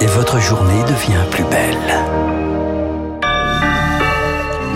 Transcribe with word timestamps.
Et 0.00 0.06
votre 0.06 0.40
journée 0.40 0.82
devient 0.82 1.24
plus 1.30 1.44
belle. 1.44 1.78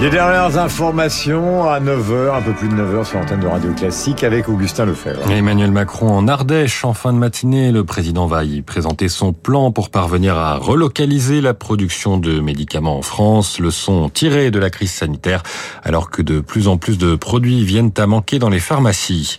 Les 0.01 0.11
dernières 0.11 0.59
informations 0.59 1.69
à 1.69 1.81
9h, 1.81 2.37
un 2.37 2.41
peu 2.41 2.53
plus 2.53 2.69
de 2.69 2.75
9h 2.75 3.05
sur 3.05 3.19
l'antenne 3.19 3.41
de 3.41 3.49
Radio 3.49 3.73
Classique 3.73 4.23
avec 4.23 4.49
Augustin 4.49 4.87
Lefebvre. 4.87 5.29
Emmanuel 5.29 5.73
Macron 5.73 6.09
en 6.09 6.29
Ardèche 6.29 6.85
en 6.85 6.95
fin 6.95 7.13
de 7.13 7.19
matinée. 7.19 7.73
Le 7.73 7.83
président 7.83 8.27
va 8.27 8.45
y 8.45 8.63
présenter 8.63 9.09
son 9.09 9.33
plan 9.33 9.73
pour 9.73 9.91
parvenir 9.91 10.37
à 10.37 10.55
relocaliser 10.55 11.41
la 11.41 11.53
production 11.53 12.17
de 12.17 12.39
médicaments 12.39 12.99
en 12.99 13.03
France. 13.03 13.59
Le 13.59 13.73
son 13.73 14.09
tiré 14.09 14.53
de 14.53 14.61
la 14.61 14.71
crise 14.71 14.93
sanitaire 14.93 15.43
alors 15.83 16.11
que 16.11 16.23
de 16.23 16.39
plus 16.39 16.69
en 16.69 16.77
plus 16.77 16.97
de 16.97 17.17
produits 17.17 17.65
viennent 17.65 17.93
à 17.97 18.07
manquer 18.07 18.39
dans 18.39 18.51
les 18.51 18.61
pharmacies. 18.61 19.37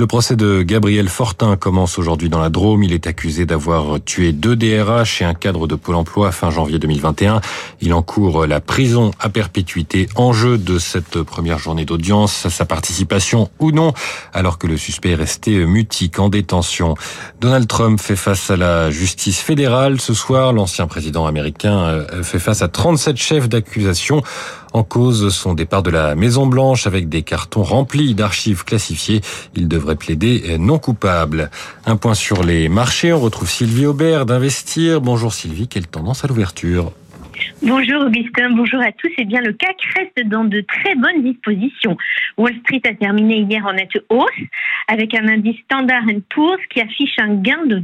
Le 0.00 0.06
procès 0.06 0.36
de 0.36 0.62
Gabriel 0.62 1.08
Fortin 1.08 1.56
commence 1.56 1.98
aujourd'hui 1.98 2.28
dans 2.28 2.38
la 2.38 2.50
Drôme. 2.50 2.84
Il 2.84 2.92
est 2.92 3.08
accusé 3.08 3.46
d'avoir 3.46 4.00
tué 4.00 4.30
deux 4.30 4.54
DRH 4.54 5.22
et 5.22 5.24
un 5.24 5.34
cadre 5.34 5.66
de 5.66 5.74
Pôle 5.74 5.96
emploi 5.96 6.30
fin 6.30 6.50
janvier 6.50 6.78
2021. 6.78 7.40
Il 7.80 7.92
encourt 7.92 8.46
la 8.46 8.60
prison 8.60 9.10
à 9.18 9.28
perpétuité. 9.28 10.08
Enjeu 10.14 10.56
de 10.56 10.78
cette 10.78 11.20
première 11.22 11.58
journée 11.58 11.84
d'audience, 11.84 12.46
sa 12.46 12.64
participation 12.64 13.50
ou 13.58 13.72
non, 13.72 13.92
alors 14.32 14.58
que 14.58 14.68
le 14.68 14.76
suspect 14.76 15.10
est 15.10 15.16
resté 15.16 15.66
mutique 15.66 16.20
en 16.20 16.28
détention. 16.28 16.94
Donald 17.40 17.66
Trump 17.66 18.00
fait 18.00 18.14
face 18.14 18.52
à 18.52 18.56
la 18.56 18.92
justice 18.92 19.40
fédérale. 19.40 20.00
Ce 20.00 20.14
soir, 20.14 20.52
l'ancien 20.52 20.86
président 20.86 21.26
américain 21.26 21.76
euh, 21.76 22.22
fait 22.22 22.38
face 22.38 22.62
à 22.62 22.68
37 22.68 23.16
chefs 23.16 23.48
d'accusation 23.48 24.22
en 24.72 24.82
cause 24.82 25.34
son 25.34 25.54
départ 25.54 25.82
de 25.82 25.90
la 25.90 26.14
Maison 26.14 26.46
Blanche 26.46 26.86
avec 26.86 27.08
des 27.08 27.22
cartons 27.22 27.62
remplis 27.62 28.14
d'archives 28.14 28.64
classifiées. 28.64 29.20
Il 29.54 29.68
plaider 29.94 30.56
non 30.58 30.78
coupable. 30.78 31.50
Un 31.86 31.96
point 31.96 32.14
sur 32.14 32.42
les 32.42 32.68
marchés. 32.68 33.12
On 33.12 33.20
retrouve 33.20 33.50
Sylvie 33.50 33.86
Aubert 33.86 34.26
d'Investir. 34.26 35.00
Bonjour 35.00 35.32
Sylvie, 35.32 35.68
quelle 35.68 35.86
tendance 35.86 36.24
à 36.24 36.28
l'ouverture? 36.28 36.92
Bonjour 37.62 38.02
Augustin, 38.06 38.50
bonjour 38.50 38.80
à 38.80 38.92
tous. 38.92 39.10
Eh 39.18 39.24
bien, 39.24 39.40
le 39.40 39.52
CAC 39.52 39.76
reste 39.96 40.28
dans 40.28 40.44
de 40.44 40.60
très 40.60 40.94
bonnes 40.94 41.24
dispositions. 41.24 41.96
Wall 42.36 42.54
Street 42.60 42.82
a 42.84 42.94
terminé 42.94 43.40
hier 43.40 43.66
en 43.66 43.72
nette 43.72 43.98
hausse 44.10 44.30
avec 44.86 45.12
un 45.14 45.26
indice 45.26 45.58
Standard 45.64 46.04
Poor's 46.30 46.60
qui 46.70 46.80
affiche 46.80 47.18
un 47.18 47.34
gain 47.34 47.66
de 47.66 47.82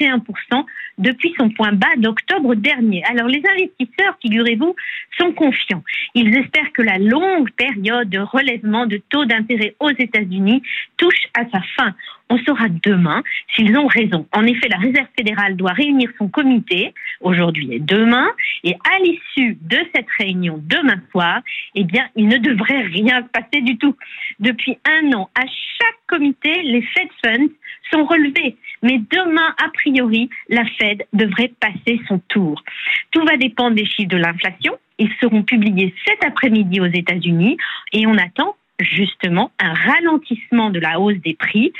21% 0.00 0.64
depuis 0.98 1.34
son 1.38 1.50
point 1.50 1.72
bas 1.72 1.96
d'octobre 1.96 2.54
dernier. 2.54 3.02
Alors, 3.10 3.26
les 3.26 3.42
investisseurs, 3.52 4.16
figurez-vous, 4.22 4.76
sont 5.18 5.32
confiants. 5.32 5.82
Ils 6.14 6.34
espèrent 6.36 6.72
que 6.72 6.82
la 6.82 6.98
longue 6.98 7.50
période 7.50 8.08
de 8.08 8.20
relèvement 8.20 8.86
de 8.86 9.02
taux 9.10 9.24
d'intérêt 9.24 9.74
aux 9.80 9.90
États-Unis 9.90 10.62
touche 10.96 11.26
à 11.34 11.42
sa 11.50 11.60
fin. 11.76 11.94
On 12.28 12.38
saura 12.38 12.68
demain 12.68 13.22
s'ils 13.54 13.76
ont 13.78 13.86
raison. 13.86 14.26
En 14.32 14.44
effet, 14.44 14.68
la 14.68 14.78
Réserve 14.78 15.06
fédérale 15.16 15.56
doit 15.56 15.72
réunir 15.72 16.10
son 16.18 16.28
comité 16.28 16.92
aujourd'hui 17.20 17.68
et 17.72 17.78
demain, 17.78 18.26
et 18.64 18.74
à 18.74 18.98
l'issue 18.98 19.56
de 19.60 19.78
cette 19.94 20.10
réunion 20.18 20.60
demain 20.62 21.00
soir, 21.10 21.40
eh 21.74 21.84
bien, 21.84 22.08
il 22.16 22.28
ne 22.28 22.38
devrait 22.38 22.82
rien 22.82 23.22
se 23.22 23.28
passer 23.28 23.62
du 23.62 23.78
tout. 23.78 23.96
Depuis 24.40 24.76
un 24.84 25.12
an, 25.12 25.30
à 25.34 25.42
chaque 25.46 25.98
comité, 26.08 26.62
les 26.62 26.82
Fed 26.82 27.08
Funds 27.24 27.52
sont 27.92 28.04
relevés. 28.04 28.56
Mais 28.82 28.98
demain, 29.10 29.54
a 29.62 29.68
priori, 29.70 30.28
la 30.48 30.64
Fed 30.78 31.06
devrait 31.12 31.52
passer 31.60 32.00
son 32.08 32.18
tour. 32.28 32.62
Tout 33.10 33.24
va 33.24 33.36
dépendre 33.36 33.76
des 33.76 33.86
chiffres 33.86 34.08
de 34.08 34.16
l'inflation. 34.16 34.76
Ils 34.98 35.12
seront 35.20 35.42
publiés 35.42 35.94
cet 36.06 36.24
après-midi 36.24 36.80
aux 36.80 36.86
États-Unis 36.86 37.56
et 37.92 38.06
on 38.06 38.16
attend 38.16 38.56
justement 38.78 39.50
un 39.58 39.72
ralentissement 39.72 40.70
de 40.70 40.78
la 40.78 41.00
hausse 41.00 41.18
des 41.24 41.34
prix. 41.34 41.72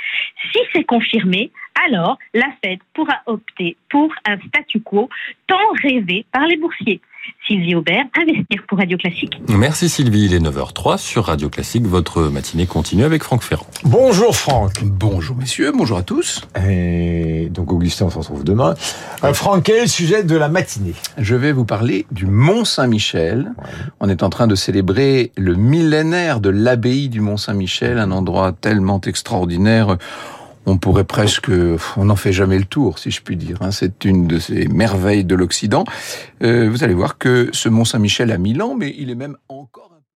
Si 0.51 0.59
c'est 0.73 0.83
confirmé, 0.83 1.51
alors 1.87 2.17
la 2.33 2.47
Fed 2.63 2.79
pourra 2.93 3.21
opter 3.25 3.77
pour 3.89 4.09
un 4.25 4.37
statu 4.47 4.81
quo 4.81 5.09
tant 5.47 5.55
rêvé 5.83 6.25
par 6.31 6.45
les 6.45 6.57
boursiers. 6.57 7.01
Sylvie 7.45 7.75
Aubert, 7.75 8.05
Investir 8.15 8.63
pour 8.67 8.77
Radio 8.77 8.97
Classique. 8.97 9.39
Merci 9.49 9.89
Sylvie, 9.89 10.25
il 10.25 10.33
est 10.33 10.39
9h03 10.39 10.97
sur 10.97 11.25
Radio 11.25 11.49
Classique. 11.49 11.85
Votre 11.85 12.23
matinée 12.23 12.65
continue 12.65 13.03
avec 13.03 13.23
Franck 13.23 13.43
Ferrand. 13.43 13.67
Bonjour 13.83 14.35
Franck. 14.35 14.83
Bonjour 14.83 15.35
messieurs, 15.35 15.71
bonjour 15.75 15.97
à 15.97 16.03
tous. 16.03 16.41
Et 16.65 17.49
donc 17.51 17.71
Augustin, 17.71 18.05
on 18.05 18.09
se 18.09 18.17
retrouve 18.17 18.43
demain. 18.43 18.75
Euh, 19.23 19.33
Franck, 19.33 19.63
quel 19.63 19.75
est 19.75 19.81
le 19.81 19.87
sujet 19.87 20.23
de 20.23 20.35
la 20.35 20.47
matinée? 20.47 20.93
Je 21.17 21.35
vais 21.35 21.51
vous 21.51 21.65
parler 21.65 22.05
du 22.11 22.25
Mont 22.25 22.65
Saint-Michel. 22.65 23.51
Ouais. 23.57 23.69
On 23.99 24.09
est 24.09 24.23
en 24.23 24.29
train 24.29 24.47
de 24.47 24.55
célébrer 24.55 25.31
le 25.35 25.55
millénaire 25.55 26.39
de 26.39 26.49
l'abbaye 26.49 27.09
du 27.09 27.19
Mont 27.21 27.37
Saint-Michel, 27.37 27.97
un 27.97 28.11
endroit 28.11 28.53
tellement 28.53 29.01
extraordinaire 29.01 29.97
on 30.67 30.77
pourrait 30.77 31.05
presque, 31.05 31.49
on 31.95 32.05
n'en 32.05 32.15
fait 32.17 32.33
jamais 32.33 32.59
le 32.59 32.65
tour, 32.65 32.99
si 32.99 33.09
je 33.09 33.21
puis 33.21 33.37
dire. 33.37 33.57
Hein. 33.61 33.71
C'est 33.71 34.03
une 34.03 34.27
de 34.27 34.37
ces 34.37 34.67
merveilles 34.67 35.23
de 35.23 35.33
l'Occident. 35.33 35.85
Euh, 36.43 36.69
vous 36.69 36.83
allez 36.83 36.93
voir 36.93 37.17
que 37.17 37.49
ce 37.53 37.69
Mont 37.69 37.85
Saint-Michel 37.85 38.31
a 38.31 38.37
mille 38.37 38.61
ans, 38.61 38.75
mais 38.75 38.93
il 38.97 39.09
est 39.09 39.15
même 39.15 39.37
encore 39.47 39.96